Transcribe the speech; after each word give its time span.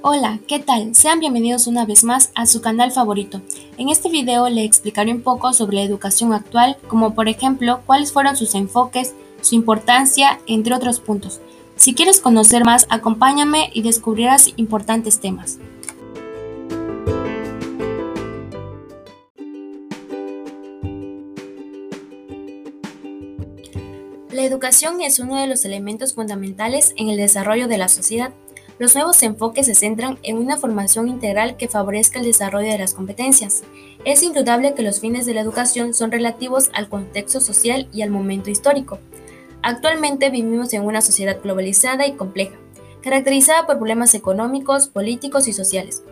Hola, 0.00 0.38
¿qué 0.46 0.60
tal? 0.60 0.94
Sean 0.94 1.18
bienvenidos 1.18 1.66
una 1.66 1.84
vez 1.84 2.04
más 2.04 2.30
a 2.36 2.46
su 2.46 2.60
canal 2.60 2.92
favorito. 2.92 3.42
En 3.78 3.88
este 3.88 4.08
video 4.08 4.48
le 4.48 4.62
explicaré 4.62 5.10
un 5.10 5.22
poco 5.22 5.52
sobre 5.52 5.78
la 5.78 5.82
educación 5.82 6.32
actual, 6.32 6.76
como 6.86 7.16
por 7.16 7.28
ejemplo 7.28 7.80
cuáles 7.84 8.12
fueron 8.12 8.36
sus 8.36 8.54
enfoques, 8.54 9.14
su 9.40 9.56
importancia, 9.56 10.38
entre 10.46 10.76
otros 10.76 11.00
puntos. 11.00 11.40
Si 11.74 11.94
quieres 11.94 12.20
conocer 12.20 12.64
más, 12.64 12.86
acompáñame 12.90 13.70
y 13.74 13.82
descubrirás 13.82 14.52
importantes 14.56 15.18
temas. 15.18 15.58
La 24.30 24.44
educación 24.44 25.00
es 25.00 25.18
uno 25.18 25.34
de 25.40 25.48
los 25.48 25.64
elementos 25.64 26.14
fundamentales 26.14 26.94
en 26.96 27.08
el 27.08 27.16
desarrollo 27.16 27.66
de 27.66 27.78
la 27.78 27.88
sociedad. 27.88 28.32
Los 28.78 28.94
nuevos 28.94 29.20
enfoques 29.24 29.66
se 29.66 29.74
centran 29.74 30.18
en 30.22 30.38
una 30.38 30.56
formación 30.56 31.08
integral 31.08 31.56
que 31.56 31.66
favorezca 31.66 32.20
el 32.20 32.26
desarrollo 32.26 32.70
de 32.70 32.78
las 32.78 32.94
competencias. 32.94 33.64
Es 34.04 34.22
indudable 34.22 34.74
que 34.74 34.84
los 34.84 35.00
fines 35.00 35.26
de 35.26 35.34
la 35.34 35.40
educación 35.40 35.94
son 35.94 36.12
relativos 36.12 36.70
al 36.74 36.88
contexto 36.88 37.40
social 37.40 37.88
y 37.92 38.02
al 38.02 38.10
momento 38.10 38.50
histórico. 38.50 39.00
Actualmente 39.62 40.30
vivimos 40.30 40.72
en 40.74 40.84
una 40.84 41.00
sociedad 41.00 41.38
globalizada 41.42 42.06
y 42.06 42.12
compleja, 42.12 42.54
caracterizada 43.02 43.66
por 43.66 43.78
problemas 43.78 44.14
económicos, 44.14 44.86
políticos 44.86 45.48
y 45.48 45.52
sociales. 45.52 46.04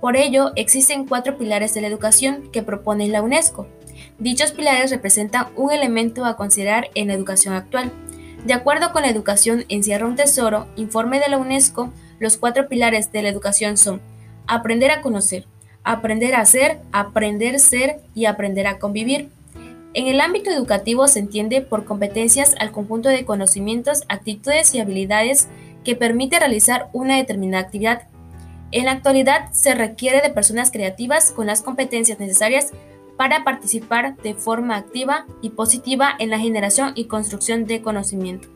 Por 0.00 0.16
ello, 0.16 0.52
existen 0.54 1.06
cuatro 1.06 1.36
pilares 1.36 1.74
de 1.74 1.80
la 1.80 1.88
educación 1.88 2.48
que 2.52 2.62
propone 2.62 3.08
la 3.08 3.22
UNESCO. 3.22 3.66
Dichos 4.20 4.52
pilares 4.52 4.92
representan 4.92 5.48
un 5.56 5.72
elemento 5.72 6.24
a 6.24 6.36
considerar 6.36 6.90
en 6.94 7.08
la 7.08 7.14
educación 7.14 7.54
actual. 7.54 7.90
De 8.44 8.52
acuerdo 8.52 8.92
con 8.92 9.02
la 9.02 9.08
educación 9.08 9.64
encierra 9.68 10.06
un 10.06 10.14
tesoro, 10.14 10.66
informe 10.76 11.18
de 11.18 11.28
la 11.28 11.38
UNESCO, 11.38 11.92
los 12.18 12.36
cuatro 12.36 12.68
pilares 12.68 13.12
de 13.12 13.22
la 13.22 13.28
educación 13.28 13.76
son 13.76 14.00
aprender 14.46 14.90
a 14.90 15.00
conocer, 15.02 15.46
aprender 15.82 16.34
a 16.34 16.40
hacer, 16.40 16.78
aprender 16.92 17.60
ser 17.60 18.00
y 18.14 18.26
aprender 18.26 18.66
a 18.66 18.78
convivir. 18.78 19.30
En 19.94 20.06
el 20.08 20.20
ámbito 20.20 20.50
educativo 20.50 21.06
se 21.06 21.20
entiende 21.20 21.60
por 21.60 21.84
competencias 21.84 22.54
al 22.58 22.72
conjunto 22.72 23.08
de 23.08 23.24
conocimientos, 23.24 24.02
actitudes 24.08 24.74
y 24.74 24.80
habilidades 24.80 25.48
que 25.84 25.94
permite 25.94 26.38
realizar 26.38 26.88
una 26.92 27.16
determinada 27.16 27.62
actividad. 27.62 28.02
En 28.72 28.86
la 28.86 28.92
actualidad 28.92 29.52
se 29.52 29.74
requiere 29.74 30.20
de 30.20 30.30
personas 30.30 30.72
creativas 30.72 31.30
con 31.30 31.46
las 31.46 31.62
competencias 31.62 32.18
necesarias 32.18 32.72
para 33.16 33.44
participar 33.44 34.16
de 34.16 34.34
forma 34.34 34.76
activa 34.76 35.26
y 35.40 35.50
positiva 35.50 36.14
en 36.18 36.30
la 36.30 36.40
generación 36.40 36.92
y 36.96 37.04
construcción 37.04 37.66
de 37.66 37.82
conocimiento. 37.82 38.48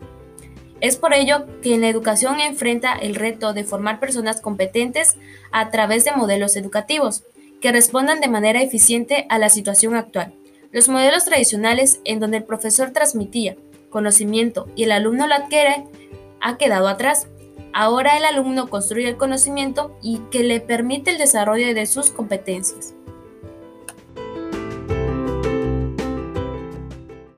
Es 0.80 0.96
por 0.96 1.12
ello 1.12 1.46
que 1.60 1.74
en 1.74 1.80
la 1.80 1.88
educación 1.88 2.40
enfrenta 2.40 2.92
el 2.92 3.14
reto 3.14 3.52
de 3.52 3.64
formar 3.64 3.98
personas 3.98 4.40
competentes 4.40 5.16
a 5.50 5.70
través 5.70 6.04
de 6.04 6.12
modelos 6.12 6.56
educativos 6.56 7.24
que 7.60 7.72
respondan 7.72 8.20
de 8.20 8.28
manera 8.28 8.62
eficiente 8.62 9.26
a 9.28 9.38
la 9.38 9.48
situación 9.48 9.96
actual. 9.96 10.34
Los 10.70 10.88
modelos 10.88 11.24
tradicionales 11.24 12.00
en 12.04 12.20
donde 12.20 12.36
el 12.38 12.44
profesor 12.44 12.92
transmitía 12.92 13.56
conocimiento 13.90 14.68
y 14.76 14.84
el 14.84 14.92
alumno 14.92 15.26
lo 15.26 15.34
adquiere 15.34 15.84
ha 16.40 16.56
quedado 16.56 16.88
atrás. 16.88 17.26
Ahora 17.72 18.16
el 18.16 18.24
alumno 18.24 18.68
construye 18.68 19.08
el 19.08 19.16
conocimiento 19.16 19.96
y 20.02 20.18
que 20.30 20.42
le 20.42 20.60
permite 20.60 21.10
el 21.10 21.18
desarrollo 21.18 21.74
de 21.74 21.86
sus 21.86 22.10
competencias. 22.10 22.94